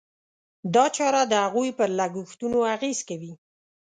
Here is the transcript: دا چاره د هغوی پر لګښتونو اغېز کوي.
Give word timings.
دا 0.73 0.85
چاره 0.95 1.21
د 1.25 1.33
هغوی 1.45 1.69
پر 1.77 1.89
لګښتونو 1.99 2.59
اغېز 2.75 2.99
کوي. 3.09 3.33